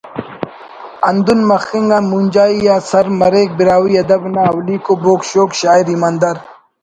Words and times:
ہندن 1.07 1.39
مخنگ 1.49 1.89
آن 1.97 2.03
مونجائی 2.11 2.61
آ 2.73 2.75
سر 2.89 3.05
مریک 3.19 3.49
براہوئی 3.57 3.95
ادب 4.03 4.21
نا 4.33 4.41
اولیکو 4.51 4.93
بوگ 5.03 5.19
شوگ 5.29 5.49
شاعر 5.59 5.85
ایماندار 5.91 6.37